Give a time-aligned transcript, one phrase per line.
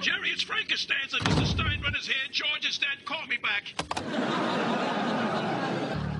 [0.00, 1.16] Jerry, it's Frank Costanza.
[1.18, 1.46] Mr.
[1.46, 2.16] Steinbrenner's here.
[2.30, 3.04] George is dead.
[3.04, 3.72] Call me back.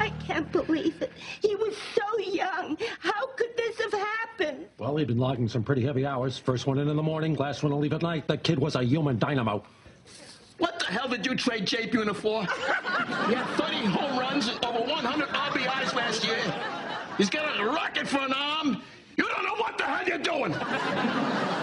[0.01, 1.13] I can't believe it.
[1.43, 2.79] He was so young.
[3.01, 4.67] How could this have happened?
[4.79, 6.39] Well, he'd been logging some pretty heavy hours.
[6.39, 8.27] First one in in the morning, last one to leave at night.
[8.29, 9.63] That kid was a human dynamo.
[10.59, 12.43] What the hell did you trade Jay Buhner for?
[13.29, 16.39] he had 30 home runs and over 100 RBIs last year.
[17.19, 18.83] He's got a rocket for an arm.
[19.19, 21.56] You don't know what the hell you're doing.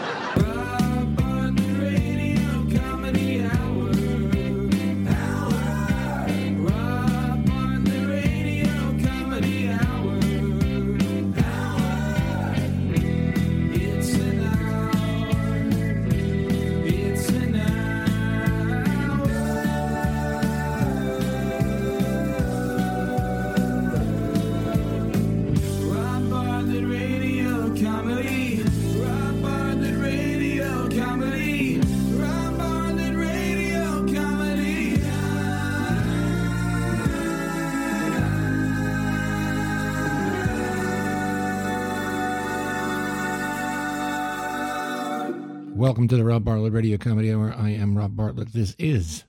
[45.83, 47.53] Welcome to the Rob Bartlett Radio Comedy Hour.
[47.57, 48.53] I am Rob Bartlett.
[48.53, 49.25] This is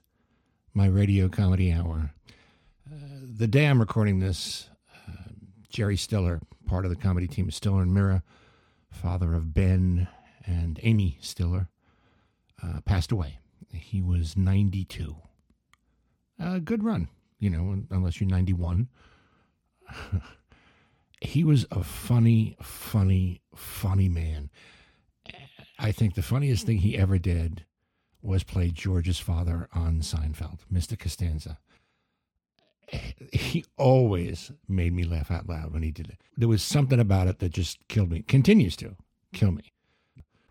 [0.73, 2.13] my Radio Comedy Hour.
[2.89, 2.95] Uh,
[3.37, 5.31] the day I'm recording this, uh,
[5.67, 8.23] Jerry Stiller, part of the comedy team Stiller and Meara,
[8.89, 10.07] father of Ben
[10.45, 11.67] and Amy Stiller,
[12.63, 13.39] uh, passed away.
[13.73, 15.13] He was 92.
[16.39, 18.87] A good run, you know, unless you're 91.
[21.19, 24.49] he was a funny, funny, funny man.
[25.77, 27.65] I think the funniest thing he ever did
[28.21, 30.97] was play George's father on Seinfeld, Mr.
[30.97, 31.59] Costanza.
[33.31, 36.21] He always made me laugh out loud when he did it.
[36.37, 38.95] There was something about it that just killed me, continues to
[39.33, 39.73] kill me.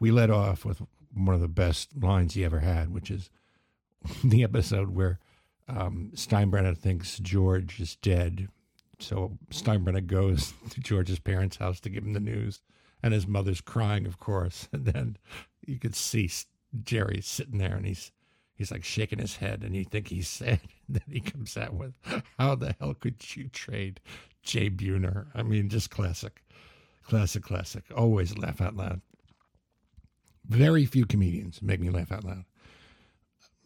[0.00, 0.82] We led off with
[1.14, 3.30] one of the best lines he ever had, which is
[4.24, 5.20] the episode where
[5.68, 8.48] um, Steinbrenner thinks George is dead.
[9.00, 12.60] So Steinbrenner goes to George's parents' house to give him the news
[13.04, 14.68] and his mother's crying, of course.
[14.72, 15.16] And then
[15.66, 16.30] you could see
[16.82, 18.12] Jerry sitting there, and he's
[18.54, 20.60] he's like shaking his head, and you think he's sad.
[20.88, 21.94] And then he comes out with,
[22.38, 24.00] "How the hell could you trade
[24.42, 26.42] Jay Buhner?" I mean, just classic,
[27.04, 27.84] classic, classic.
[27.94, 29.02] Always laugh out loud.
[30.46, 32.44] Very few comedians make me laugh out loud.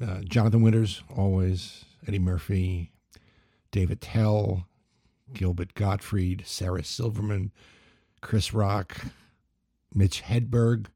[0.01, 1.85] Uh, Jonathan Winters, always.
[2.07, 2.93] Eddie Murphy,
[3.73, 4.67] David Attell,
[5.33, 7.53] Gilbert Gottfried, Sarah Silverman,
[8.21, 9.07] Chris Rock,
[9.95, 10.87] Mitch Hedberg,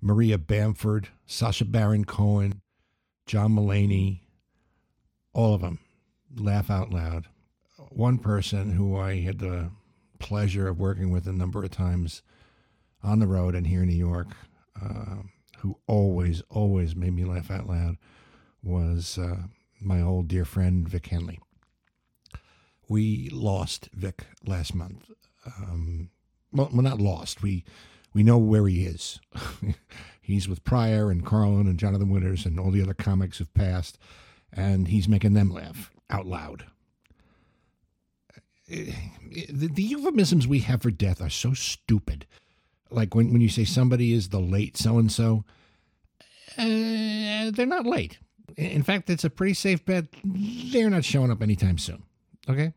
[0.00, 2.62] Maria Bamford, Sacha Baron Cohen,
[3.26, 4.20] John Mulaney,
[5.32, 5.78] all of them
[6.36, 7.26] laugh out loud.
[7.90, 9.70] One person who I had the
[10.18, 12.22] pleasure of working with a number of times
[13.02, 14.28] on the road and here in New York,
[14.80, 15.22] uh,
[15.58, 17.96] who always, always made me laugh out loud,
[18.62, 19.42] was uh,
[19.80, 21.40] my old dear friend Vic Henley.
[22.90, 25.12] We lost Vic last month.
[25.46, 26.10] Um,
[26.52, 27.40] well, well, not lost.
[27.40, 27.64] We
[28.12, 29.20] we know where he is.
[30.20, 33.96] he's with Pryor and Carlin and Jonathan Winters and all the other comics who've passed,
[34.52, 36.64] and he's making them laugh out loud.
[38.68, 38.90] Eh,
[39.36, 42.26] eh, the, the euphemisms we have for death are so stupid.
[42.90, 45.44] Like when, when you say somebody is the late so and so,
[46.56, 48.18] they're not late.
[48.56, 52.02] In fact, it's a pretty safe bet they're not showing up anytime soon.
[52.48, 52.72] Okay?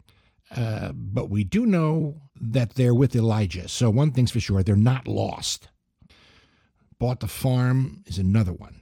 [0.55, 3.67] Uh, but we do know that they're with Elijah.
[3.67, 5.69] So one thing's for sure, they're not lost.
[6.99, 8.81] Bought the farm is another one.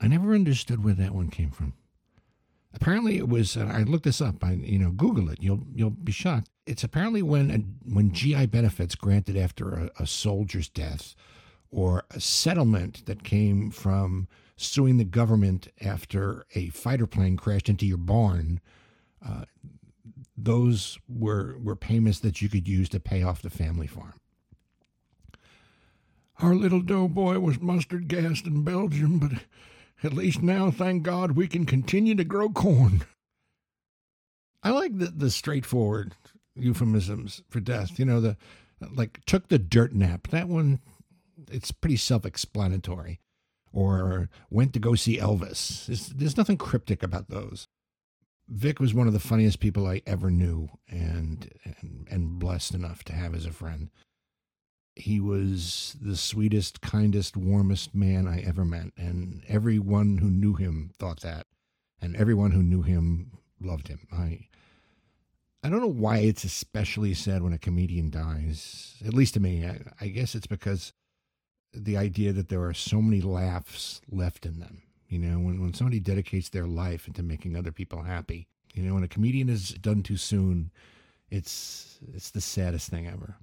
[0.00, 1.74] I never understood where that one came from.
[2.74, 3.56] Apparently, it was.
[3.56, 4.44] Uh, I looked this up.
[4.44, 5.38] I, you know, Google it.
[5.40, 6.50] You'll you'll be shocked.
[6.66, 7.58] It's apparently when a,
[7.90, 11.14] when GI benefits granted after a, a soldier's death,
[11.70, 17.86] or a settlement that came from suing the government after a fighter plane crashed into
[17.86, 18.60] your barn.
[19.26, 19.44] Uh,
[20.36, 24.14] those were were payments that you could use to pay off the family farm.
[26.40, 29.32] Our little doughboy was mustard gassed in Belgium, but
[30.02, 33.04] at least now, thank God, we can continue to grow corn.
[34.62, 36.12] I like the, the straightforward
[36.54, 37.98] euphemisms for death.
[37.98, 38.36] You know, the
[38.80, 40.28] like took the dirt nap.
[40.28, 40.80] That one,
[41.50, 43.20] it's pretty self explanatory.
[43.72, 45.86] Or went to go see Elvis.
[45.86, 47.65] There's, there's nothing cryptic about those.
[48.48, 53.02] Vic was one of the funniest people I ever knew and, and and blessed enough
[53.04, 53.90] to have as a friend.
[54.94, 60.90] He was the sweetest, kindest, warmest man I ever met, and everyone who knew him
[60.98, 61.46] thought that,
[62.00, 64.06] and everyone who knew him loved him.
[64.12, 64.48] I
[65.62, 68.94] I don't know why it's especially sad when a comedian dies.
[69.04, 70.92] At least to me, I, I guess it's because
[71.72, 74.82] the idea that there are so many laughs left in them.
[75.08, 78.94] You know, when, when somebody dedicates their life into making other people happy, you know,
[78.94, 80.70] when a comedian is done too soon,
[81.30, 83.36] it's it's the saddest thing ever.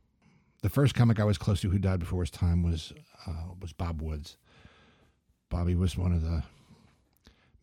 [0.62, 2.94] The first comic I was close to who died before his time was
[3.28, 4.38] uh, was Bob Woods.
[5.50, 6.44] Bobby was one of the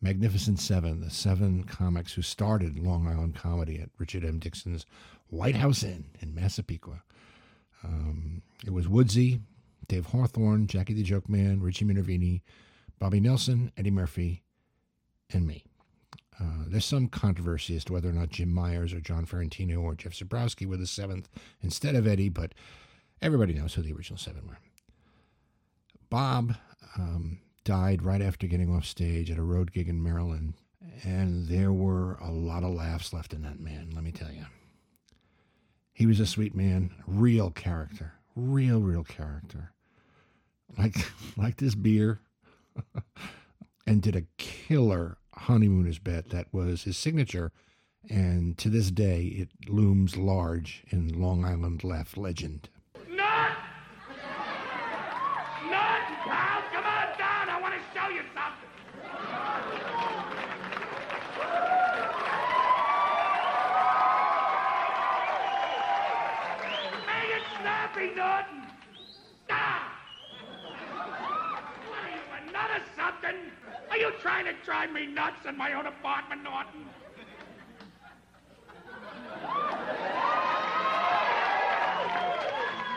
[0.01, 4.39] Magnificent Seven, the seven comics who started Long Island comedy at Richard M.
[4.39, 4.85] Dixon's
[5.29, 7.03] White House Inn in Massapequa.
[7.83, 9.41] Um, it was Woodsy,
[9.87, 12.41] Dave Hawthorne, Jackie the Joke Man, Richie Minervini,
[13.01, 14.43] Bobby Nelson, Eddie Murphy,
[15.33, 15.65] and me.
[16.39, 19.95] Uh, there's some controversy as to whether or not Jim Myers or John Ferrantino or
[19.95, 21.27] Jeff Zabrowski were the seventh
[21.61, 22.53] instead of Eddie, but
[23.19, 24.59] everybody knows who the original seven were.
[26.11, 26.53] Bob
[26.95, 30.53] um, died right after getting off stage at a road gig in Maryland,
[31.03, 34.45] and there were a lot of laughs left in that man, let me tell you.
[35.91, 39.71] He was a sweet man, real character, real, real character.
[40.77, 40.95] Like,
[41.35, 42.19] like this beer,
[43.87, 47.51] and did a killer honeymooners bet that was his signature.
[48.09, 52.69] And to this day, it looms large in Long Island laugh legend.
[53.09, 53.51] Nut!
[55.69, 57.49] Nut, pal, come on down.
[57.49, 58.69] I want to show you something.
[67.05, 68.45] Make it snappy, Nut.
[69.45, 69.81] Stop!
[71.87, 72.81] What are you, a nut
[73.31, 73.51] something?
[73.89, 76.85] Are you trying to drive me nuts in my own apartment, Norton?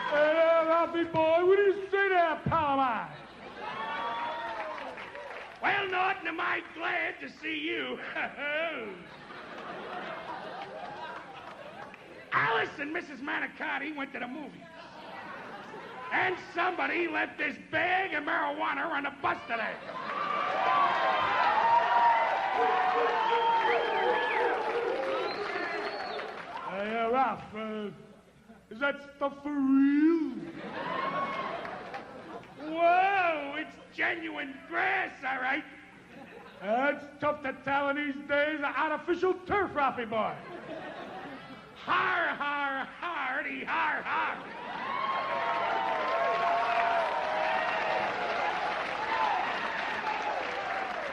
[0.09, 3.09] Hey, Ralphie boy, what do you say there, mine?
[5.61, 7.99] Well, Norton, am I glad to see you.
[12.31, 13.21] Alice and Mrs.
[13.21, 14.61] Manicotti went to the movies.
[16.11, 19.73] And somebody left this bag of marijuana on the bus today.
[26.69, 27.89] Hey, uh, Ralph, uh,
[28.69, 30.31] is that stuff for real?
[32.61, 35.63] Whoa, it's genuine grass, all right.
[36.61, 40.33] That's tough to tell in these days artificial turf, Ralphie boy.
[41.85, 44.37] Har, har, hardy, har, har.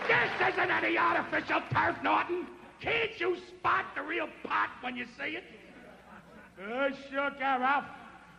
[0.09, 2.47] This isn't any artificial turf, Norton.
[2.81, 5.45] Can't you spot the real pot when you see it?
[6.61, 7.85] Uh, sure can, Ralph.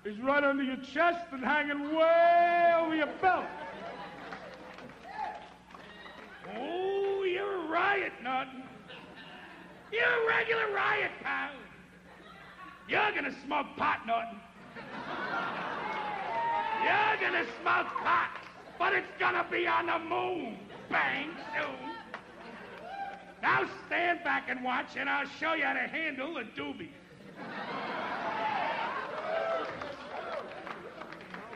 [0.06, 3.46] It's right under your chest and hanging way over your belt.
[6.58, 8.64] Oh, you're a riot, Norton.
[9.92, 11.52] You're a regular riot, pal.
[12.90, 14.40] You're gonna smoke pot, Norton.
[16.84, 18.42] You're gonna smoke pot,
[18.78, 20.58] but it's gonna be on the moon.
[20.94, 21.90] Bang, soon.
[23.42, 26.90] Now stand back and watch, and I'll show you how to handle a doobie.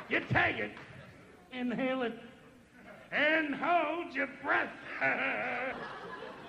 [0.10, 0.72] You take it,
[1.54, 2.18] inhale it,
[3.12, 4.72] and hold your breath.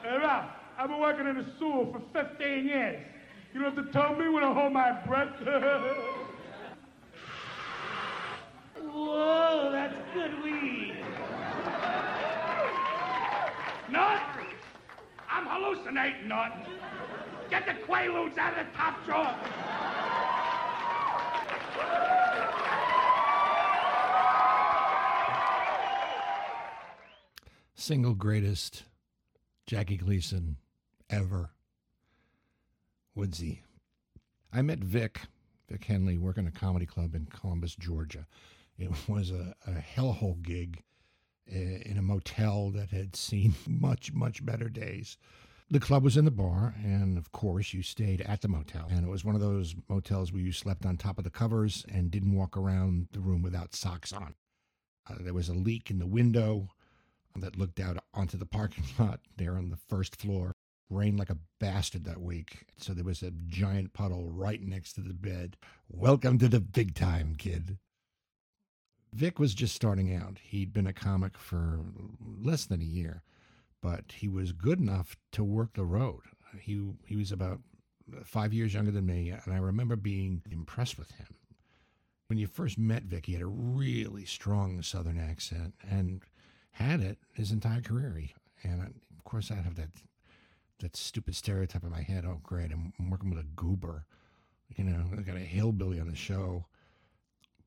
[0.00, 0.46] Hey, Ralph,
[0.78, 3.04] I've been working in the sewer for 15 years.
[3.52, 5.34] You don't have to tell me when I hold my breath.
[8.80, 10.94] Whoa, that's good weed.
[13.90, 14.20] Nut,
[15.30, 16.52] I'm hallucinating, Nut.
[17.48, 19.34] Get the Quaaludes out of the top drawer.
[27.74, 28.84] Single greatest
[29.66, 30.58] Jackie Gleason
[31.08, 31.50] ever.
[33.14, 33.62] Woodsy.
[34.52, 35.20] I met Vic,
[35.70, 38.26] Vic Henley, working a comedy club in Columbus, Georgia.
[38.78, 40.82] It was a, a hellhole gig
[41.48, 45.16] in a motel that had seen much, much better days.
[45.70, 48.86] The club was in the bar, and of course, you stayed at the motel.
[48.90, 51.84] And it was one of those motels where you slept on top of the covers
[51.92, 54.34] and didn't walk around the room without socks on.
[55.08, 56.68] Uh, there was a leak in the window
[57.36, 60.52] that looked out onto the parking lot there on the first floor.
[60.90, 65.02] Rained like a bastard that week, so there was a giant puddle right next to
[65.02, 65.58] the bed.
[65.90, 67.76] Welcome to the big time, kid.
[69.12, 70.38] Vic was just starting out.
[70.42, 71.80] He'd been a comic for
[72.20, 73.22] less than a year,
[73.80, 76.22] but he was good enough to work the road.
[76.58, 77.60] He he was about
[78.24, 81.26] five years younger than me, and I remember being impressed with him.
[82.28, 86.22] When you first met Vic, he had a really strong Southern accent and
[86.72, 88.28] had it his entire career.
[88.62, 89.90] And of course, I have that
[90.80, 92.24] that stupid stereotype in my head.
[92.24, 92.70] Oh, great!
[92.72, 94.04] I'm, I'm working with a goober.
[94.76, 96.66] You know, I got a hillbilly on the show,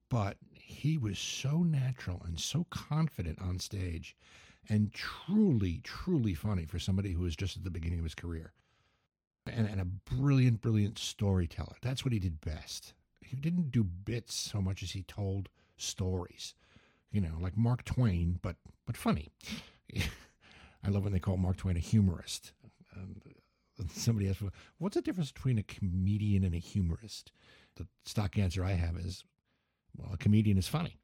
[0.10, 0.38] but
[0.71, 4.15] he was so natural and so confident on stage
[4.69, 8.53] and truly, truly funny for somebody who was just at the beginning of his career.
[9.47, 11.75] And, and a brilliant, brilliant storyteller.
[11.81, 12.93] That's what he did best.
[13.21, 16.53] He didn't do bits so much as he told stories,
[17.11, 19.29] you know, like Mark Twain, but but funny.
[20.83, 22.51] I love when they call Mark Twain a humorist.
[22.93, 23.21] And
[23.79, 24.43] uh, somebody asked,
[24.77, 27.31] "What's the difference between a comedian and a humorist?"
[27.75, 29.23] The stock answer I have is,
[29.95, 31.00] "Well, a comedian is funny."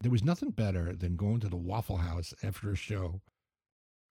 [0.00, 3.20] There was nothing better than going to the Waffle House after a show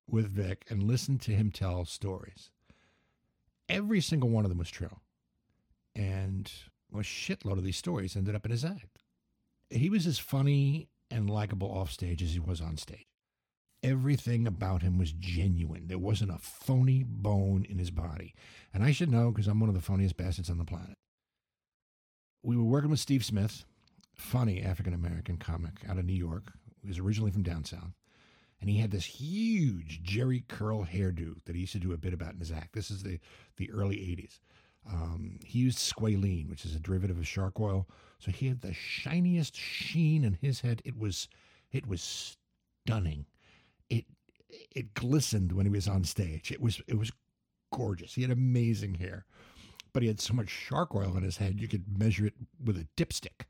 [0.08, 2.50] with Vic and listen to him tell stories.
[3.68, 5.00] Every single one of them was true.
[5.96, 6.52] And
[6.94, 9.04] a shitload of these stories ended up in his act.
[9.70, 13.08] He was as funny and likable off stage as he was on stage.
[13.84, 15.88] Everything about him was genuine.
[15.88, 18.34] There wasn't a phony bone in his body.
[18.74, 20.98] And I should know because I'm one of the funniest bastards on the planet.
[22.44, 23.66] We were working with Steve Smith,
[24.16, 26.54] funny African American comic out of New York.
[26.82, 27.94] He was originally from down south.
[28.60, 32.14] And he had this huge Jheri curl hairdo that he used to do a bit
[32.14, 32.74] about in his act.
[32.74, 33.20] This is the,
[33.58, 34.40] the early 80s.
[34.90, 37.88] Um, he used squalene, which is a derivative of shark oil.
[38.20, 40.82] So he had the shiniest sheen in his head.
[40.86, 41.28] It was
[41.72, 42.36] it was
[42.86, 43.26] stunning.
[43.90, 44.06] It
[44.76, 46.52] it glistened when he was on stage.
[46.52, 47.12] It was it was
[47.74, 48.14] gorgeous.
[48.14, 49.26] He had amazing hair,
[49.94, 52.34] but he had so much shark oil in his head you could measure it
[52.64, 53.46] with a dipstick.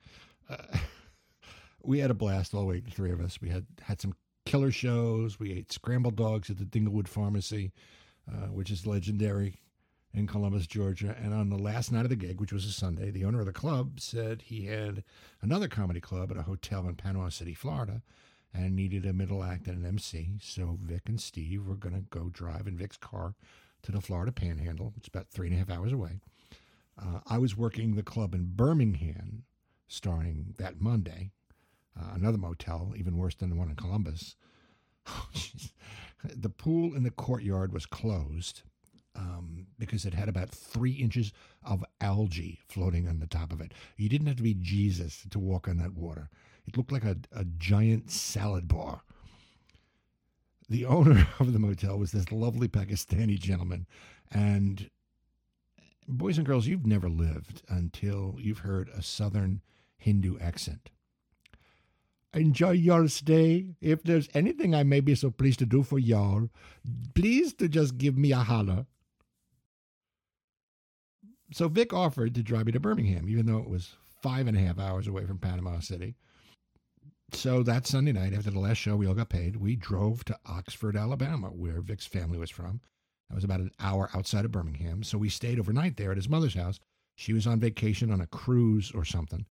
[0.50, 0.78] Uh,
[1.84, 3.40] we had a blast all way, the three of us.
[3.42, 4.14] We had had some
[4.46, 5.40] killer shows.
[5.40, 7.72] We ate scrambled dogs at the Dinglewood Pharmacy,
[8.30, 9.62] uh, which is legendary
[10.14, 11.16] in Columbus, Georgia.
[11.22, 13.46] And on the last night of the gig, which was a Sunday, the owner of
[13.46, 15.04] the club said he had
[15.42, 18.02] another comedy club at a hotel in Panama City, Florida,
[18.54, 20.32] and needed a middle act and an MC.
[20.42, 23.36] So Vic and Steve were going to go drive in Vic's car
[23.84, 26.20] to the Florida Panhandle, which is about three and a half hours away.
[27.02, 29.44] Uh, I was working the club in Birmingham
[29.88, 31.32] starting that Monday,
[32.00, 34.36] uh, another motel, even worse than the one in Columbus.
[36.24, 38.62] the pool in the courtyard was closed
[39.16, 43.74] um, because it had about three inches of algae floating on the top of it.
[43.98, 46.30] You didn't have to be Jesus to walk on that water.
[46.68, 49.04] It looked like a, a giant salad bar.
[50.70, 53.88] The owner of the motel was this lovely Pakistani gentleman.
[54.32, 54.90] And
[56.08, 59.62] boys and girls, you've never lived until you've heard a southern
[59.98, 60.90] Hindu accent.
[62.34, 63.76] Enjoy your stay.
[63.82, 66.50] If there's anything I may be so pleased to do for y'all,
[67.14, 68.86] please to just give me a holler.
[71.54, 74.62] So Vic offered to drive me to Birmingham, even though it was five and a
[74.62, 76.16] half hours away from Panama City.
[77.34, 79.58] So that Sunday night, after the last show, we all got paid.
[79.58, 82.82] We drove to Oxford, Alabama, where Vic's family was from.
[83.32, 85.04] That was about an hour outside of Birmingham.
[85.04, 86.82] So we stayed overnight there at his mother's house.
[87.16, 89.46] She was on vacation on a cruise or something.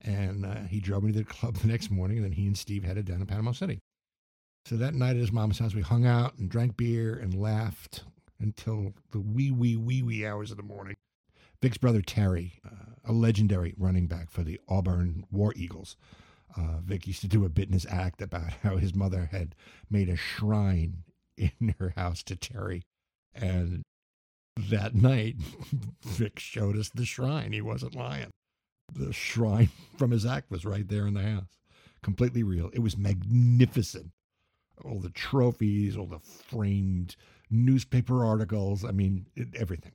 [0.00, 2.56] And uh, he drove me to the club the next morning, and then he and
[2.56, 3.80] Steve headed down to Panama City.
[4.64, 8.04] So that night at his mom's house, we hung out and drank beer and laughed
[8.40, 10.96] until the wee, wee, wee, wee hours of the morning.
[11.60, 15.96] Vic's brother Terry, uh, a legendary running back for the Auburn War Eagles.
[16.56, 19.54] Uh, Vic used to do a bit in his act about how his mother had
[19.90, 21.02] made a shrine
[21.36, 22.82] in her house to Terry.
[23.36, 23.82] And
[24.56, 25.36] that night,
[26.02, 27.52] Vic showed us the shrine.
[27.52, 28.30] He wasn't lying.
[28.92, 31.58] The shrine from his act was right there in the house,
[32.02, 32.70] completely real.
[32.72, 34.10] It was magnificent.
[34.84, 37.16] All the trophies, all the framed
[37.50, 38.84] newspaper articles.
[38.84, 39.92] I mean, it, everything.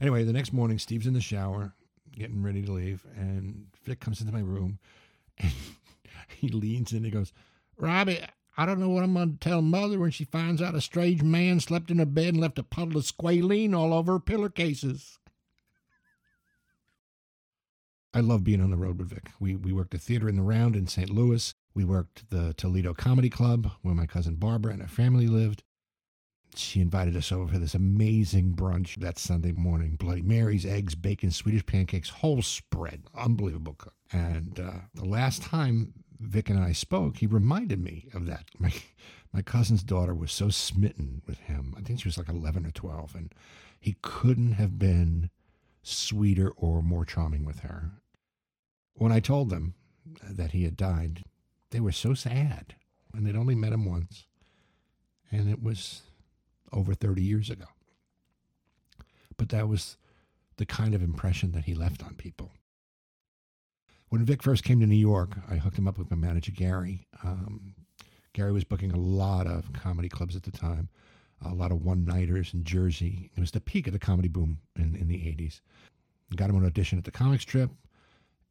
[0.00, 1.74] Anyway, the next morning, Steve's in the shower,
[2.12, 4.78] getting ready to leave, and Vic comes into my room,
[5.38, 5.52] and
[6.28, 7.32] he leans in and he goes,
[7.76, 8.20] Robbie,
[8.56, 11.22] I don't know what I'm going to tell Mother when she finds out a strange
[11.22, 15.18] man slept in her bed and left a puddle of squalene all over her pillowcases.
[18.12, 19.30] I love being on the road with Vic.
[19.38, 21.08] We, we worked a theater in the round in St.
[21.08, 21.54] Louis.
[21.74, 25.62] We worked the Toledo Comedy Club, where my cousin Barbara and her family lived
[26.54, 29.96] she invited us over for this amazing brunch that Sunday morning.
[29.96, 33.04] Bloody Marys, eggs, bacon, Swedish pancakes, whole spread.
[33.16, 33.94] Unbelievable cook.
[34.12, 38.44] And uh, the last time Vic and I spoke, he reminded me of that.
[38.58, 38.72] My,
[39.32, 41.74] my cousin's daughter was so smitten with him.
[41.78, 43.14] I think she was like 11 or 12.
[43.14, 43.32] And
[43.78, 45.30] he couldn't have been
[45.82, 47.92] sweeter or more charming with her.
[48.94, 49.74] When I told them
[50.28, 51.22] that he had died,
[51.70, 52.74] they were so sad.
[53.14, 54.26] And they'd only met him once.
[55.30, 56.02] And it was
[56.72, 57.66] over 30 years ago.
[59.36, 59.96] But that was
[60.56, 62.50] the kind of impression that he left on people.
[64.10, 67.06] When Vic first came to New York, I hooked him up with my manager, Gary.
[67.22, 67.74] Um,
[68.32, 70.88] Gary was booking a lot of comedy clubs at the time,
[71.44, 73.30] a lot of one nighters in Jersey.
[73.36, 75.60] It was the peak of the comedy boom in, in the 80s.
[76.34, 77.70] Got him an audition at the comic strip,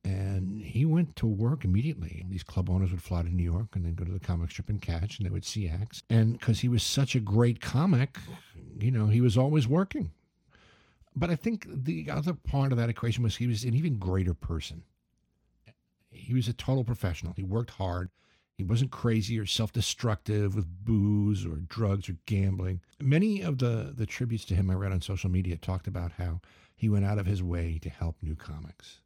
[0.06, 2.25] And he went to work immediately.
[2.30, 4.70] These club owners would fly to New York and then go to the comic strip
[4.70, 6.04] and catch, and they would see acts.
[6.10, 8.18] And because he was such a great comic,
[8.80, 10.12] you know, he was always working.
[11.18, 14.34] But I think the other part of that equation was he was an even greater
[14.34, 14.84] person.
[16.29, 17.33] He was a total professional.
[17.36, 18.12] He worked hard.
[18.55, 22.81] He wasn't crazy or self destructive with booze or drugs or gambling.
[23.01, 26.41] Many of the, the tributes to him I read on social media talked about how
[26.75, 29.00] he went out of his way to help new comics.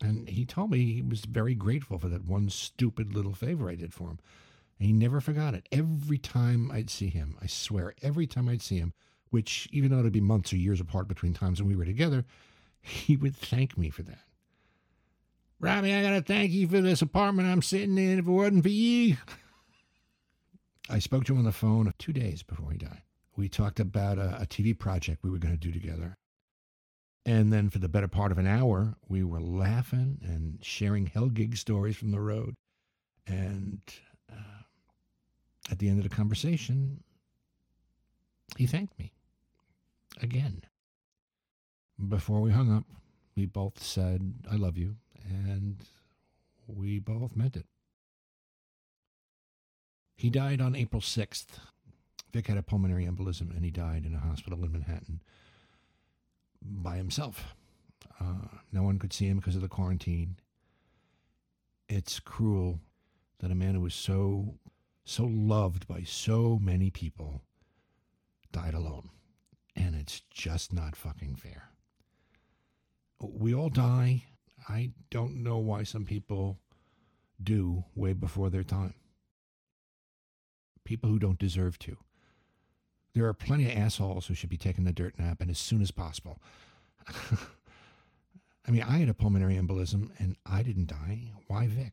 [0.00, 3.74] And he told me he was very grateful for that one stupid little favor I
[3.74, 4.20] did for him.
[4.78, 5.68] And he never forgot it.
[5.72, 8.92] Every time I'd see him, I swear, every time I'd see him,
[9.30, 12.24] which even though it'd be months or years apart between times when we were together,
[12.80, 14.20] he would thank me for that.
[15.62, 18.18] Robbie, I got to thank you for this apartment I'm sitting in.
[18.18, 19.16] If it wasn't for you,
[20.90, 23.02] I spoke to him on the phone two days before he died.
[23.36, 26.18] We talked about a, a TV project we were going to do together.
[27.24, 31.28] And then for the better part of an hour, we were laughing and sharing hell
[31.28, 32.54] gig stories from the road.
[33.28, 33.80] And
[34.28, 34.64] uh,
[35.70, 37.04] at the end of the conversation,
[38.56, 39.12] he thanked me
[40.20, 40.64] again.
[42.08, 42.84] Before we hung up,
[43.36, 44.96] we both said, I love you
[45.28, 45.76] and
[46.66, 47.66] we both meant it.
[50.16, 51.46] He died on April 6th.
[52.32, 55.20] Vic had a pulmonary embolism and he died in a hospital in Manhattan
[56.62, 57.54] by himself.
[58.20, 60.36] Uh, no one could see him because of the quarantine.
[61.88, 62.80] It's cruel
[63.40, 64.54] that a man who was so
[65.04, 67.42] so loved by so many people
[68.52, 69.10] died alone.
[69.74, 71.70] And it's just not fucking fair.
[73.18, 74.24] We all die
[74.68, 76.58] I don't know why some people
[77.42, 78.94] do way before their time.
[80.84, 81.96] People who don't deserve to.
[83.14, 85.82] There are plenty of assholes who should be taking the dirt nap and as soon
[85.82, 86.40] as possible.
[88.66, 91.32] I mean, I had a pulmonary embolism and I didn't die.
[91.48, 91.92] Why Vic?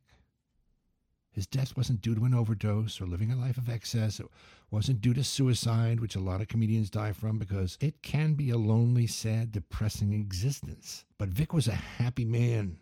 [1.40, 4.20] His death wasn't due to an overdose or living a life of excess.
[4.20, 4.26] It
[4.72, 8.50] wasn't due to suicide, which a lot of comedians die from because it can be
[8.50, 11.06] a lonely, sad, depressing existence.
[11.18, 12.80] But Vic was a happy man.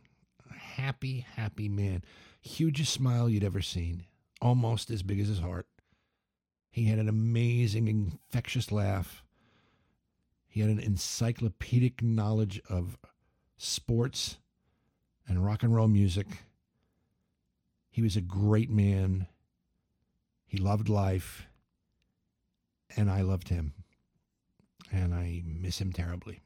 [0.49, 2.03] A happy, happy man.
[2.41, 4.05] Hugest smile you'd ever seen.
[4.41, 5.67] Almost as big as his heart.
[6.71, 9.23] He had an amazing, infectious laugh.
[10.47, 12.97] He had an encyclopedic knowledge of
[13.59, 14.39] sports
[15.27, 16.25] and rock and roll music.
[17.97, 19.25] He was a great man.
[20.45, 21.47] He loved life.
[22.95, 23.73] And I loved him.
[24.91, 26.41] And I miss him terribly.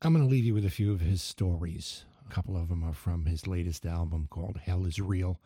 [0.00, 2.04] I'm going to leave you with a few of his stories.
[2.24, 5.40] A couple of them are from his latest album called Hell is Real.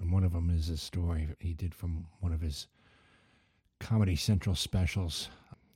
[0.00, 2.66] And one of them is a story he did from one of his
[3.78, 5.28] Comedy Central specials.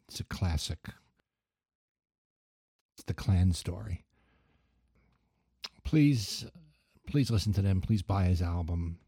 [0.09, 0.81] It's a classic.
[2.97, 4.03] It's the Klan story
[5.87, 6.45] please,
[7.07, 7.81] please listen to them.
[7.81, 8.99] Please buy his album.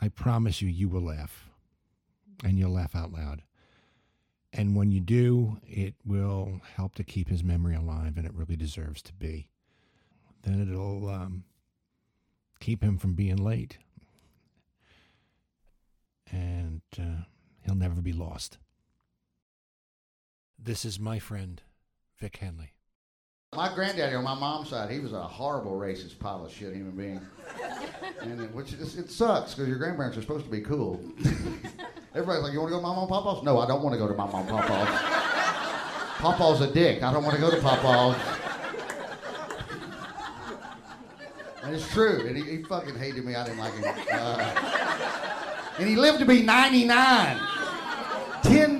[0.00, 1.50] I promise you, you will laugh,
[2.42, 3.42] and you'll laugh out loud.
[4.52, 8.56] And when you do, it will help to keep his memory alive, and it really
[8.56, 9.48] deserves to be.
[10.42, 11.44] Then it'll um,
[12.58, 13.76] keep him from being late,
[16.32, 17.24] and uh,
[17.60, 18.56] he'll never be lost.
[20.58, 21.60] This is my friend,
[22.18, 22.72] Vic Henley.
[23.56, 26.92] My granddaddy on my mom's side, he was a horrible racist pile of shit human
[26.92, 27.20] being.
[28.22, 31.00] And it, which is, it sucks because your grandparents are supposed to be cool.
[32.14, 33.94] Everybody's like, "You want to go to my mom and papa's?" No, I don't want
[33.94, 34.88] to go to my mom and papa's.
[36.18, 37.02] Papa's a dick.
[37.02, 38.16] I don't want to go to papa's.
[41.62, 42.26] And it's true.
[42.26, 43.34] And he, he fucking hated me.
[43.34, 43.94] I didn't like him.
[44.12, 47.40] Uh, and he lived to be 99.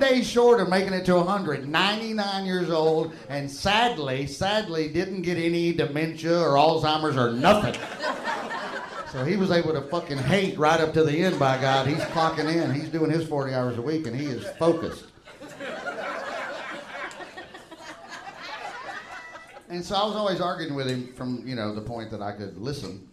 [0.01, 5.21] 10 days short of making it to 100, 99 years old, and sadly, sadly didn't
[5.21, 7.79] get any dementia or Alzheimer's or nothing.
[9.11, 11.85] So he was able to fucking hate right up to the end, by God.
[11.85, 12.73] He's clocking in.
[12.73, 15.05] He's doing his 40 hours a week, and he is focused.
[19.69, 22.31] And so I was always arguing with him from, you know, the point that I
[22.31, 23.07] could listen.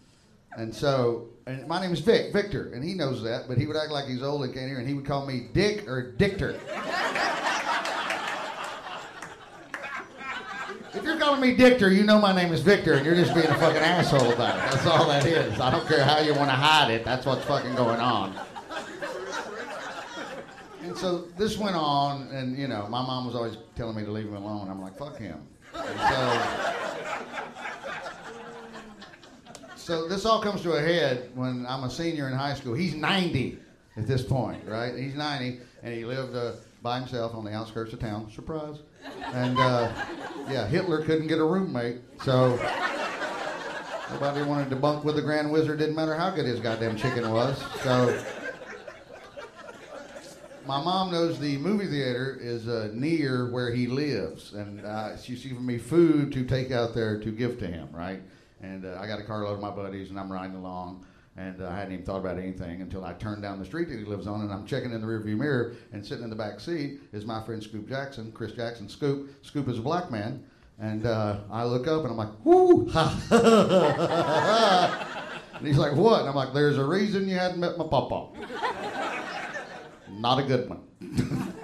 [0.56, 3.76] And so, and my name is Vic, Victor, and he knows that, but he would
[3.76, 6.58] act like he's old and can't hear, and he would call me Dick or Dictor.
[10.94, 13.46] if you're calling me Dictor, you know my name is Victor, and you're just being
[13.46, 14.72] a fucking asshole about it.
[14.72, 15.60] That's all that is.
[15.60, 17.04] I don't care how you want to hide it.
[17.04, 18.34] That's what's fucking going on.
[20.82, 24.10] And so this went on, and you know, my mom was always telling me to
[24.10, 24.68] leave him alone.
[24.70, 25.46] I'm like, fuck him.
[25.74, 26.77] And so
[29.88, 32.74] so this all comes to a head when I'm a senior in high school.
[32.74, 33.58] He's 90
[33.96, 34.94] at this point, right?
[34.94, 38.30] He's 90, and he lived uh, by himself on the outskirts of town.
[38.30, 38.80] Surprise.
[39.32, 39.90] And uh,
[40.50, 42.56] yeah, Hitler couldn't get a roommate, so
[44.10, 45.78] nobody wanted to bunk with the Grand Wizard.
[45.78, 47.58] Didn't matter how good his goddamn chicken was.
[47.82, 48.22] So
[50.66, 55.42] my mom knows the movie theater is uh, near where he lives, and uh, she's
[55.44, 58.20] giving me food to take out there to give to him, right?
[58.62, 61.68] And uh, I got a carload of my buddies, and I'm riding along, and uh,
[61.68, 64.26] I hadn't even thought about anything until I turned down the street that he lives
[64.26, 67.24] on, and I'm checking in the rearview mirror, and sitting in the back seat is
[67.24, 68.88] my friend Scoop Jackson, Chris Jackson.
[68.88, 70.44] Scoop, Scoop is a black man,
[70.80, 72.88] and uh, I look up, and I'm like, whoo,
[75.54, 76.20] and he's like, what?
[76.20, 78.28] And I'm like, there's a reason you hadn't met my papa
[80.18, 80.82] not a good one.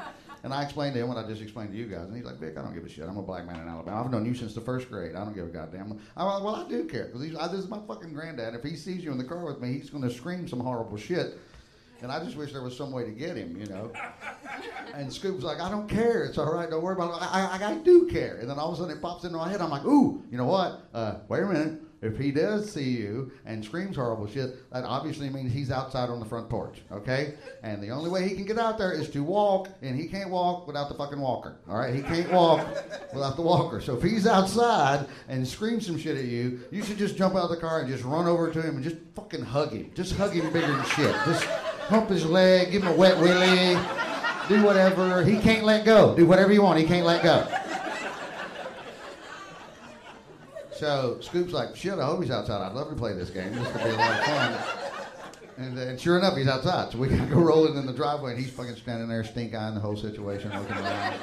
[0.45, 2.39] and I explained to him what I just explained to you guys, and he's like,
[2.39, 3.09] Vic, I don't give a shit.
[3.09, 4.05] I'm a black man in Alabama.
[4.05, 5.17] I've known you since the first grade.
[5.17, 5.99] I don't give a goddamn.
[6.19, 8.55] I'm like, well, I do care because this is my fucking granddad.
[8.55, 10.99] If he sees you in the car with me, he's going to scream some horrible
[10.99, 11.39] shit.
[12.03, 13.91] And I just wish there was some way to get him, you know.
[14.93, 16.23] And Scoop's like, I don't care.
[16.23, 16.71] It's all right.
[16.71, 17.29] Don't worry about it.
[17.29, 18.37] I, I, I do care.
[18.37, 19.61] And then all of a sudden it pops into my head.
[19.61, 20.83] I'm like, ooh, you know what?
[20.95, 21.81] Uh, wait a minute.
[22.05, 26.21] If he does see you and screams horrible shit, that obviously means he's outside on
[26.21, 27.35] the front porch, okay?
[27.63, 30.29] And the only way he can get out there is to walk, and he can't
[30.29, 31.95] walk without the fucking walker, all right?
[31.95, 32.67] He can't walk
[33.15, 33.81] without the walker.
[33.81, 37.45] So if he's outside and screams some shit at you, you should just jump out
[37.45, 39.91] of the car and just run over to him and just fucking hug him.
[39.95, 41.15] Just hug him bigger than shit.
[41.25, 41.45] Just
[41.89, 43.79] hump his leg, give him a wet willy,
[44.49, 45.25] do whatever.
[45.25, 46.15] He can't let go.
[46.15, 46.79] Do whatever you want.
[46.79, 47.49] He can't let go.
[50.77, 52.61] So Scoop's like, shit, I hope he's outside.
[52.61, 53.55] I'd love to play this game.
[53.55, 54.59] This could be a lot of fun.
[55.57, 56.91] And, uh, sure enough, he's outside.
[56.91, 59.81] So we go rolling in the driveway, and he's fucking standing there, stink eyeing the
[59.81, 61.15] whole situation, looking around.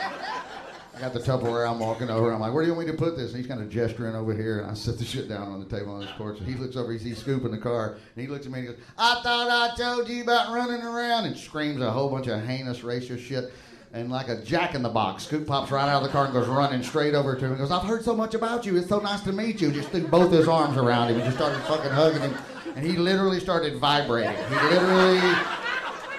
[0.96, 1.70] I got the Tupperware.
[1.70, 2.32] I'm walking over.
[2.32, 3.32] I'm like, where do you want me to put this?
[3.32, 5.66] And he's kind of gesturing over here, and I set the shit down on the
[5.66, 6.40] table on his porch.
[6.40, 6.92] And he looks over.
[6.94, 9.22] He sees Scoop in the car, and he looks at me and he goes, "I
[9.22, 13.20] thought I told you about running around," and screams a whole bunch of heinous racist
[13.20, 13.52] shit.
[13.94, 16.34] And like a jack in the box, Scoop pops right out of the car and
[16.34, 18.78] goes running straight over to him and goes, I've heard so much about you.
[18.78, 19.70] It's so nice to meet you.
[19.70, 22.34] Just threw both his arms around him and just started fucking hugging him.
[22.78, 24.34] And he literally started vibrating.
[24.48, 25.20] He literally,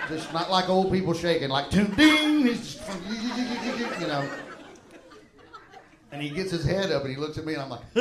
[0.09, 2.79] just not like old people shaking, like ding, he's
[3.99, 4.29] you know.
[6.11, 7.81] And he gets his head up and he looks at me and I'm like,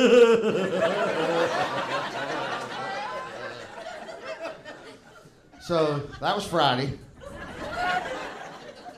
[5.62, 6.98] so that was Friday.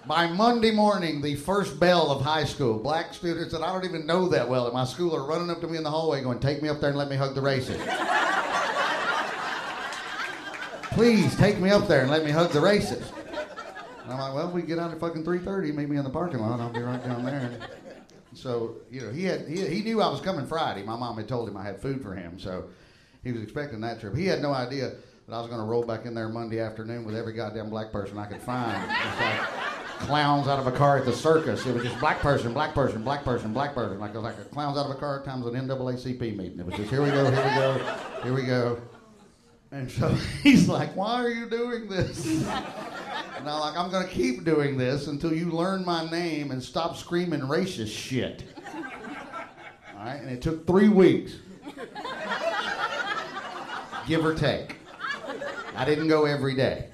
[0.07, 4.07] By Monday morning, the first bell of high school, black students that I don't even
[4.07, 6.41] know that well at my school are running up to me in the hallway going,
[6.41, 7.81] Take me up there and let me hug the racist.
[10.91, 13.13] Please take me up there and let me hug the racist.
[14.03, 16.41] And I'm like, Well, we get out at fucking 3.30, meet me in the parking
[16.41, 17.59] lot, I'll be right down there.
[18.35, 20.83] So, you know, he, had, he, he knew I was coming Friday.
[20.83, 22.69] My mom had told him I had food for him, so
[23.23, 24.15] he was expecting that trip.
[24.15, 24.91] He had no idea
[25.27, 27.91] that I was going to roll back in there Monday afternoon with every goddamn black
[27.91, 29.55] person I could find.
[30.07, 31.65] Clowns out of a car at the circus.
[31.65, 33.99] It was just black person, black person, black person, black person.
[33.99, 36.61] Like like a clowns out of a car times an NAACP meeting.
[36.61, 38.83] It was just here we go, here we go, here we go.
[39.73, 40.09] And so
[40.43, 45.07] he's like, "Why are you doing this?" And I'm like, "I'm gonna keep doing this
[45.07, 48.45] until you learn my name and stop screaming racist shit."
[49.97, 51.37] All right, and it took three weeks,
[54.07, 54.77] give or take.
[55.75, 56.89] I didn't go every day.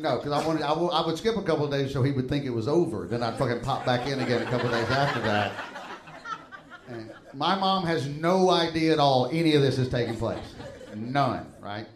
[0.00, 2.26] No, because I wanted I, w- I would skip a couple days so he would
[2.28, 3.06] think it was over.
[3.06, 5.52] Then I'd fucking pop back in again a couple days after that.
[6.88, 10.54] And my mom has no idea at all any of this is taking place.
[10.94, 11.86] None, right?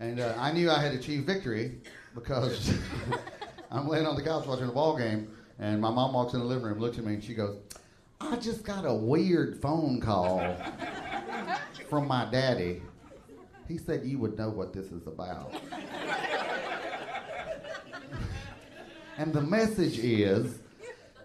[0.00, 1.80] And uh, I knew I had achieved victory
[2.14, 2.76] because
[3.70, 5.28] I'm laying on the couch watching a ball game,
[5.60, 7.56] and my mom walks in the living room, looks at me, and she goes,
[8.20, 10.42] "I just got a weird phone call
[11.88, 12.82] from my daddy.
[13.68, 15.54] He said you would know what this is about."
[19.18, 20.60] And the message is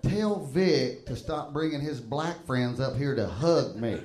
[0.01, 4.01] tell Vic to stop bringing his black friends up here to hug me.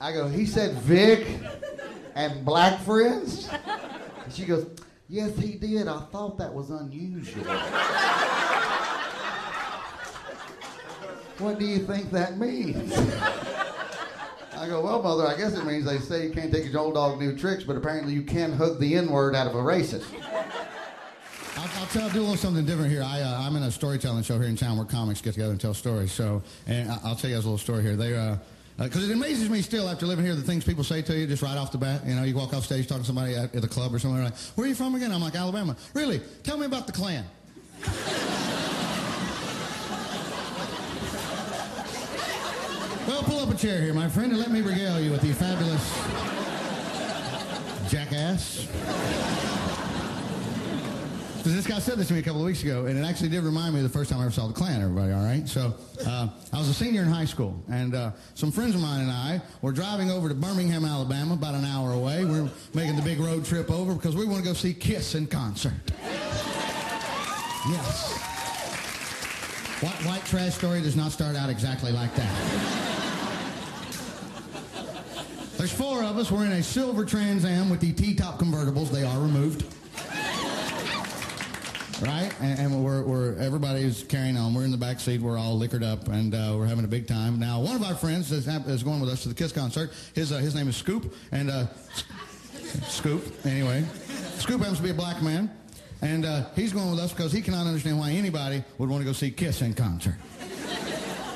[0.00, 1.28] I go, he said Vic
[2.16, 3.48] and black friends?
[4.24, 4.66] And she goes,
[5.08, 5.86] yes, he did.
[5.86, 7.44] I thought that was unusual.
[11.38, 12.92] what do you think that means?
[14.58, 16.94] I go, well, mother, I guess it means they say you can't take your old
[16.94, 20.06] dog new tricks, but apparently you can hug the N word out of a racist.
[21.56, 23.02] I'll, I'll, tell, I'll do a little something different here.
[23.02, 25.60] I, uh, I'm in a storytelling show here in town where comics get together and
[25.60, 26.12] tell stories.
[26.12, 27.96] So, and I'll tell you guys a little story here.
[27.96, 28.36] They, uh,
[28.78, 31.26] because uh, it amazes me still after living here the things people say to you
[31.26, 32.02] just right off the bat.
[32.06, 34.22] You know, you walk off stage talking to somebody at, at the club or somewhere
[34.22, 36.20] like, "Where are you from again?" I'm like, "Alabama." Really?
[36.44, 37.24] Tell me about the Klan.
[43.08, 45.32] Well, pull up a chair here, my friend, and let me regale you with the
[45.32, 45.82] fabulous,
[47.90, 48.66] jackass.
[51.38, 53.30] Because this guy said this to me a couple of weeks ago, and it actually
[53.30, 55.48] did remind me of the first time I ever saw the Klan, everybody, all right?
[55.48, 55.74] So
[56.06, 59.10] uh, I was a senior in high school, and uh, some friends of mine and
[59.10, 62.26] I were driving over to Birmingham, Alabama, about an hour away.
[62.26, 65.14] We are making the big road trip over because we want to go see Kiss
[65.14, 65.72] in concert.
[67.70, 68.18] Yes.
[69.80, 72.97] White, white trash story does not start out exactly like that.
[75.58, 76.30] There's four of us.
[76.30, 78.90] We're in a silver Trans Am with the T-top convertibles.
[78.90, 79.64] They are removed
[82.00, 82.32] right?
[82.40, 84.54] And, and, we're, we're everybody's carrying on.
[84.54, 85.20] We're in the back seat.
[85.20, 87.38] We're all liquored up, and uh, we're having a big time.
[87.38, 89.90] Now, one of our friends is, is going with us to the Kiss concert.
[90.14, 91.66] His uh, his name is Scoop, and uh,
[92.86, 93.24] Scoop.
[93.44, 93.84] Anyway,
[94.38, 95.50] Scoop happens to be a black man,
[96.02, 99.06] and uh, he's going with us because he cannot understand why anybody would want to
[99.06, 100.14] go see Kiss in concert.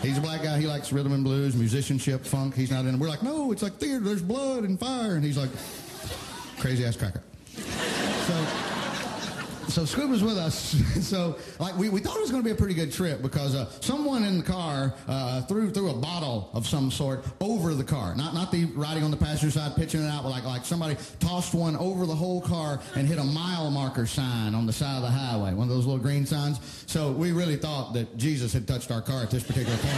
[0.03, 0.59] He's a black guy.
[0.59, 2.55] He likes rhythm and blues, musicianship, funk.
[2.57, 2.99] He's not in.
[2.99, 4.01] We're like, no, it's like theater.
[4.01, 5.51] There's blood and fire, and he's like,
[6.59, 7.23] crazy ass cracker.
[9.69, 10.55] So Scoob was with us.
[11.01, 13.55] so like we, we thought it was going to be a pretty good trip because
[13.55, 17.85] uh, someone in the car uh, threw threw a bottle of some sort over the
[17.85, 18.15] car.
[18.15, 20.97] Not not the riding on the passenger side pitching it out, but like like somebody
[21.21, 24.97] tossed one over the whole car and hit a mile marker sign on the side
[24.97, 26.59] of the highway, one of those little green signs.
[26.87, 29.95] So we really thought that Jesus had touched our car at this particular point.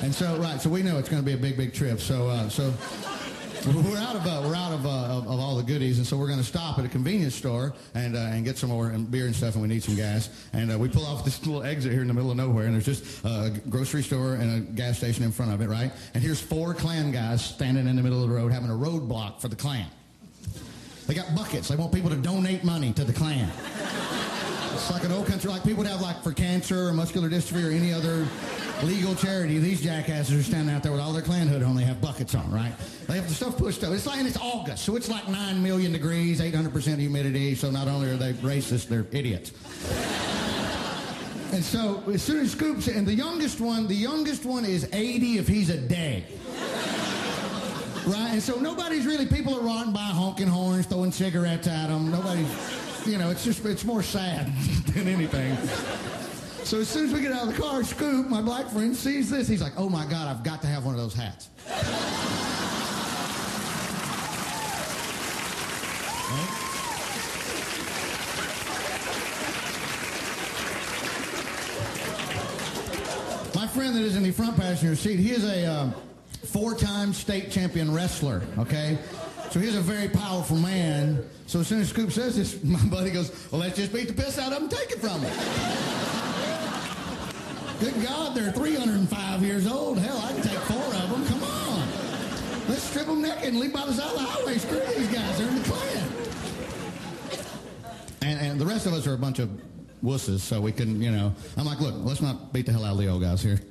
[0.02, 2.00] and so right, so we know it's going to be a big big trip.
[2.00, 2.72] So uh, so
[3.66, 6.16] we're out of uh, we're out of, uh, of, of all the goodies, and so
[6.16, 9.10] we're going to stop at a convenience store and uh, and get some more and
[9.10, 10.30] beer and stuff, and we need some gas.
[10.52, 12.74] And uh, we pull off this little exit here in the middle of nowhere, and
[12.74, 15.92] there's just a grocery store and a gas station in front of it, right?
[16.14, 19.40] And here's four Klan guys standing in the middle of the road having a roadblock
[19.40, 19.86] for the Klan.
[21.06, 21.68] They got buckets.
[21.68, 23.50] They want people to donate money to the Klan.
[24.80, 27.68] It's like an old country, like people would have like for cancer or muscular dystrophy
[27.68, 28.26] or any other
[28.82, 29.58] legal charity.
[29.58, 31.76] These jackasses are standing out there with all their Klan hood on.
[31.76, 32.72] They have buckets on, right?
[33.06, 33.92] They have the stuff pushed up.
[33.92, 37.54] It's like, and it's August, so it's like 9 million degrees, 800% humidity.
[37.54, 39.52] So not only are they racist, they're idiots.
[41.52, 45.36] and so as soon as Scoops, and the youngest one, the youngest one is 80
[45.36, 46.24] if he's a day.
[48.06, 48.30] Right?
[48.32, 52.10] And so nobody's really, people are riding by honking horns, throwing cigarettes at them.
[52.10, 52.48] Nobody's,
[53.06, 54.46] you know, it's just, it's more sad
[54.94, 55.56] than anything.
[56.64, 59.30] So as soon as we get out of the car, Scoop, my black friend, sees
[59.30, 59.48] this.
[59.48, 61.48] He's like, oh my God, I've got to have one of those hats.
[73.54, 75.94] My friend that is in the front passenger seat, he is a um,
[76.44, 78.98] four-time state champion wrestler, okay?
[79.50, 81.24] So he's a very powerful man.
[81.46, 84.14] So as soon as Scoop says this, my buddy goes, well, let's just beat the
[84.14, 85.32] piss out of him and take it from him.
[87.80, 89.98] Good God, they're 305 years old.
[89.98, 91.26] Hell, I can take four of them.
[91.26, 91.88] Come on.
[92.68, 94.58] Let's strip them naked and leave by the side of the highway.
[94.58, 95.38] Screw these guys.
[95.38, 96.12] They're in the Klan.
[98.22, 99.50] And, and the rest of us are a bunch of
[100.02, 101.34] wusses, so we can, you know.
[101.56, 103.60] I'm like, look, let's not beat the hell out of the old guys here.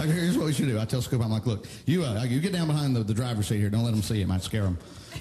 [0.00, 0.78] Here's what we should do.
[0.78, 3.48] I tell Scoop, I'm like, look, you uh, you get down behind the, the driver's
[3.48, 3.70] seat here.
[3.70, 4.24] Don't let them see it.
[4.24, 4.78] It might scare them.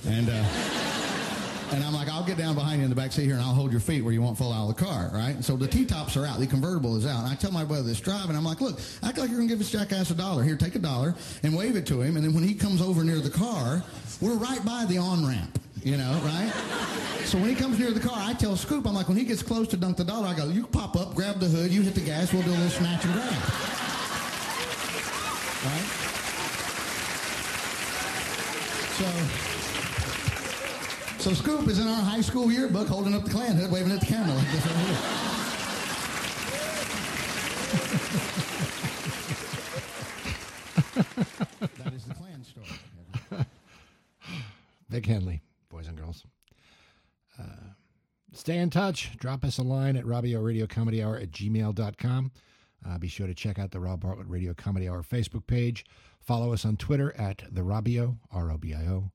[0.07, 0.29] And...
[0.29, 0.45] Uh,
[1.71, 3.53] and I'm like, I'll get down behind you in the back seat here and I'll
[3.53, 5.43] hold your feet where you won't fall out of the car, right?
[5.43, 6.39] so the T-tops are out.
[6.39, 7.23] The convertible is out.
[7.23, 9.47] And I tell my brother that's driving, and I'm like, look, act like you're going
[9.47, 10.43] to give this jackass a dollar.
[10.43, 12.17] Here, take a dollar and wave it to him.
[12.17, 13.83] And then when he comes over near the car,
[14.21, 16.51] we're right by the on-ramp, you know, right?
[17.23, 19.41] so when he comes near the car, I tell Scoop, I'm like, when he gets
[19.41, 21.95] close to dunk the dollar, I go, you pop up, grab the hood, you hit
[21.95, 23.29] the gas, we'll do a little snatch and grab.
[25.63, 25.87] Right?
[28.95, 29.05] So
[31.25, 33.99] so Scoop is in our high school yearbook holding up the Klan hood, waving at
[33.99, 34.95] the camera like this right here.
[41.83, 43.45] that is the Klan story.
[44.89, 46.23] Vic Henley, boys and girls.
[47.39, 47.43] Uh,
[48.45, 49.17] stay in touch.
[49.17, 52.31] Drop us a line at Robio Radio Comedy Hour at gmail.com.
[52.87, 55.83] Uh, be sure to check out the Rob Bartlett Radio Comedy Hour Facebook page.
[56.19, 59.09] Follow us on Twitter at the Robio, R O B I O.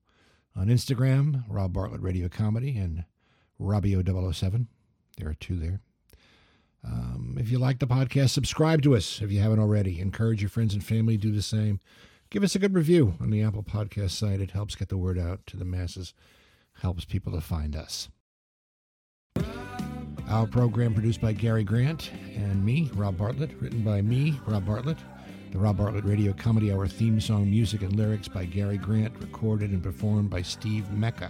[0.53, 3.05] On Instagram, Rob Bartlett Radio Comedy and
[3.57, 4.67] Robio007.
[5.17, 5.79] There are two there.
[6.83, 10.01] Um, if you like the podcast, subscribe to us if you haven't already.
[10.01, 11.79] Encourage your friends and family to do the same.
[12.31, 14.41] Give us a good review on the Apple Podcast site.
[14.41, 16.13] It helps get the word out to the masses,
[16.81, 18.09] helps people to find us.
[20.31, 24.97] Our program produced by Gary Grant and me, Rob Bartlett, written by me, Rob Bartlett.
[25.51, 29.71] The Rob Bartlett Radio Comedy Hour theme song music and lyrics by Gary Grant, recorded
[29.71, 31.29] and performed by Steve Mecca.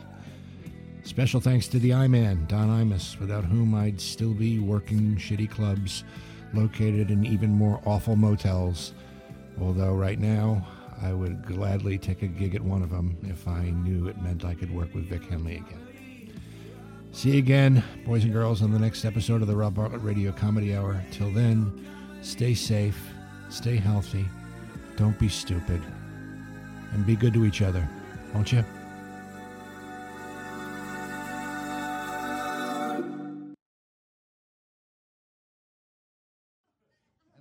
[1.01, 6.03] Special thanks to the I-Man, Don Imus, without whom I'd still be working shitty clubs
[6.53, 8.93] located in even more awful motels.
[9.59, 10.63] Although right now,
[11.01, 14.45] I would gladly take a gig at one of them if I knew it meant
[14.45, 15.90] I could work with Vic Henley again.
[17.13, 20.31] See you again, boys and girls, on the next episode of the Rob Bartlett Radio
[20.31, 21.03] Comedy Hour.
[21.11, 21.85] Till then,
[22.21, 22.97] stay safe,
[23.49, 24.25] stay healthy,
[24.95, 25.81] don't be stupid,
[26.93, 27.87] and be good to each other,
[28.33, 28.59] won't you?
[28.59, 28.65] And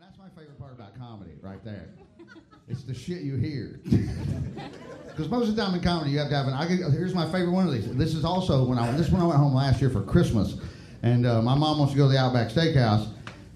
[0.00, 1.90] that's my favorite part about comedy, right there.
[2.68, 3.80] It's the shit you hear.
[5.20, 6.54] Because most of the time in comedy, you have to have an.
[6.54, 7.94] I, get- here's my favorite one of these.
[7.94, 8.90] This is also when I.
[8.92, 10.56] This is when I went home last year for Christmas,
[11.02, 13.06] and uh, my mom wants to go to the Outback Steakhouse,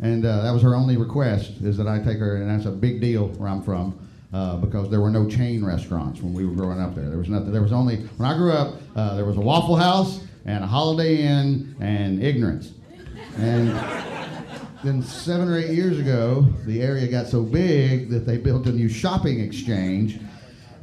[0.03, 2.71] and uh, that was her only request is that I take her, and that's a
[2.71, 3.99] big deal where I'm from.
[4.35, 7.09] Uh, because there were no chain restaurants when we were growing up there.
[7.09, 7.51] There was nothing.
[7.51, 8.75] There was only when I grew up.
[8.95, 12.73] Uh, there was a Waffle House and a Holiday Inn and Ignorance,
[13.39, 13.69] and
[14.85, 18.73] then seven or eight years ago, the area got so big that they built a
[18.73, 20.19] new shopping exchange,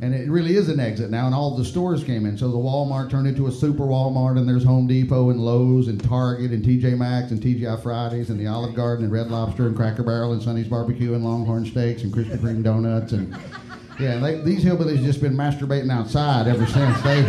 [0.01, 1.27] and it really is an exit now.
[1.27, 4.49] And all the stores came in, so the Walmart turned into a super Walmart, and
[4.49, 8.47] there's Home Depot and Lowe's and Target and TJ Maxx and TGI Fridays and the
[8.47, 12.11] Olive Garden and Red Lobster and Cracker Barrel and Sonny's Barbecue and Longhorn Steaks and
[12.11, 13.37] Krispy Kreme donuts and
[13.99, 17.21] yeah, they, these hillbillies just been masturbating outside ever since they.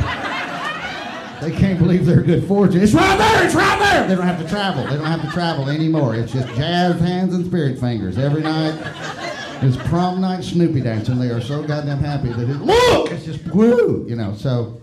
[1.43, 2.81] They can't believe their good fortune.
[2.81, 3.45] It's right there.
[3.45, 4.07] It's right there.
[4.07, 4.85] They don't have to travel.
[4.85, 6.15] They don't have to travel anymore.
[6.15, 9.22] It's just jazz hands and spirit fingers every night.
[9.65, 11.21] It's prom night Snoopy dancing.
[11.21, 14.35] They are so goddamn happy that it, look, it's just woo, you know.
[14.35, 14.81] So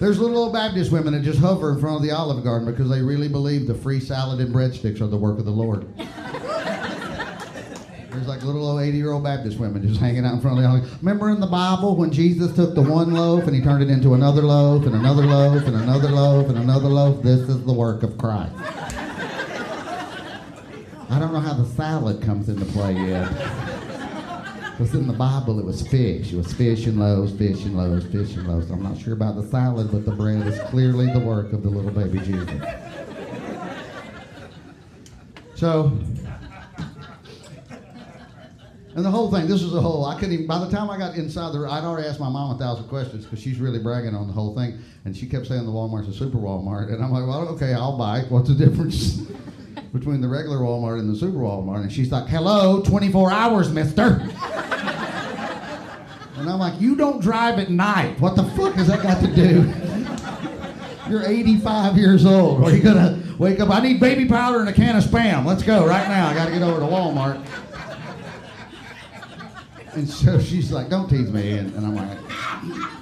[0.00, 2.90] there's little old Baptist women that just hover in front of the Olive Garden because
[2.90, 5.86] they really believe the free salad and breadsticks are the work of the Lord.
[8.10, 10.64] There's like little old 80 year old Baptist women just hanging out in front of
[10.64, 10.98] the olive.
[11.00, 14.14] Remember in the Bible when Jesus took the one loaf and he turned it into
[14.14, 17.22] another loaf and another loaf and another loaf and another loaf?
[17.22, 18.52] This is the work of Christ.
[21.10, 23.28] I don't know how the salad comes into play yet.
[24.78, 26.32] Because in the Bible it was fish.
[26.32, 28.70] It was fish and loaves, fish and loaves, fish and loaves.
[28.70, 31.68] I'm not sure about the salad, but the bread is clearly the work of the
[31.68, 32.48] little baby Jesus.
[35.56, 35.98] So,
[38.94, 40.98] and the whole thing, this was a whole, I couldn't even, by the time I
[40.98, 44.14] got inside the, I'd already asked my mom a thousand questions because she's really bragging
[44.14, 44.78] on the whole thing.
[45.04, 46.92] And she kept saying the Walmart's a super Walmart.
[46.92, 48.20] And I'm like, well, okay, I'll buy.
[48.28, 49.22] What's the difference
[49.92, 51.82] between the regular Walmart and the super Walmart?
[51.82, 54.28] And she's like, hello, 24 hours, mister.
[56.38, 58.20] And I'm like, you don't drive at night.
[58.20, 59.74] What the fuck has that got to do?
[61.10, 62.62] You're 85 years old.
[62.62, 63.70] Are you gonna wake up?
[63.70, 65.44] I need baby powder and a can of spam.
[65.44, 66.28] Let's go right now.
[66.28, 67.44] I got to get over to Walmart.
[69.94, 71.58] And so she's like, don't tease me.
[71.58, 72.97] And, and I'm like,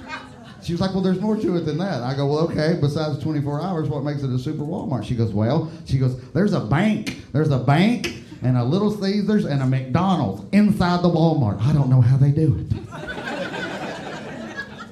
[0.67, 2.03] she was like, well, there's more to it than that.
[2.03, 5.05] I go, well, okay, besides 24 hours, what makes it a super Walmart?
[5.05, 7.21] She goes, well, she goes, there's a bank.
[7.31, 11.61] There's a bank and a Little Caesars and a McDonald's inside the Walmart.
[11.61, 12.69] I don't know how they do it.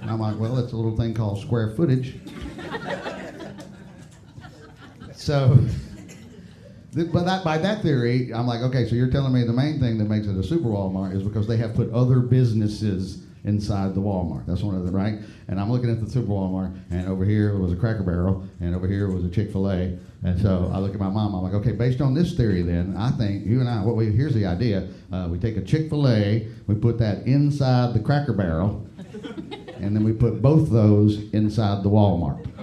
[0.02, 2.20] And I'm like, well, it's a little thing called square footage.
[5.12, 5.60] So,
[6.94, 9.98] but that, by that theory, I'm like, okay, so you're telling me the main thing
[9.98, 14.02] that makes it a super Walmart is because they have put other businesses inside the
[14.02, 14.46] Walmart.
[14.46, 15.20] That's one of the right.
[15.48, 18.76] And I'm looking at the super Walmart, and over here was a Cracker Barrel, and
[18.76, 19.98] over here was a Chick Fil A.
[20.24, 21.36] And so I look at my mom.
[21.36, 23.84] I'm like, okay, based on this theory, then I think you and I.
[23.84, 27.28] What we here's the idea: uh, we take a Chick Fil A, we put that
[27.28, 28.88] inside the Cracker Barrel,
[29.76, 32.55] and then we put both those inside the Walmart.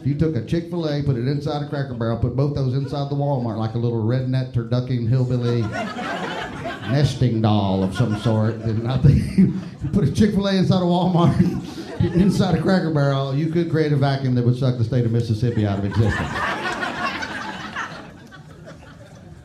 [0.00, 2.54] If you took a Chick fil A, put it inside a Cracker Barrel, put both
[2.54, 5.60] those inside the Walmart like a little redneck turducken hillbilly
[6.90, 9.52] nesting doll of some sort, then I think you
[9.92, 11.38] put a Chick fil A inside a Walmart,
[12.14, 15.12] inside a Cracker Barrel, you could create a vacuum that would suck the state of
[15.12, 16.32] Mississippi out of existence.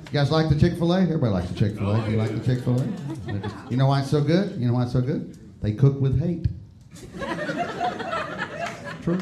[0.06, 1.02] You guys like the Chick fil A?
[1.02, 1.98] Everybody likes the Chick fil A.
[1.98, 3.70] Do oh, you like the Chick fil A?
[3.70, 4.58] You know why it's so good?
[4.58, 5.38] You know why it's so good?
[5.62, 6.48] They cook with hate.
[9.04, 9.20] True.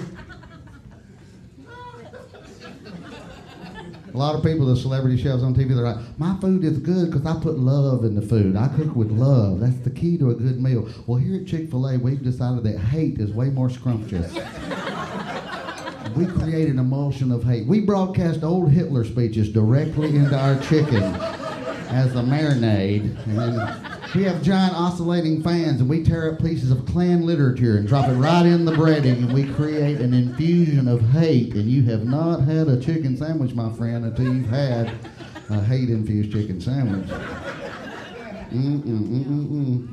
[4.13, 7.12] A lot of people, the celebrity chefs on TV, they're like, my food is good
[7.12, 8.56] because I put love in the food.
[8.56, 9.60] I cook with love.
[9.60, 10.88] That's the key to a good meal.
[11.08, 14.32] Well, here at Chick fil A, we've decided that hate is way more scrumptious.
[16.15, 17.65] we create an emulsion of hate.
[17.65, 21.02] We broadcast old Hitler speeches directly into our chicken
[21.90, 23.17] as a marinade.
[23.25, 27.78] And then we have giant oscillating fans, and we tear up pieces of Klan literature
[27.78, 31.56] and drop it right in the breading, and we create an infusion of hate.
[31.56, 34.92] And you have not had a chicken sandwich, my friend, until you've had
[35.50, 37.08] a hate-infused chicken sandwich.
[38.52, 39.88] Mm-mm, mm-mm, mm.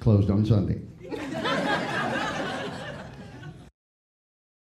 [0.00, 0.80] Closed on Sunday.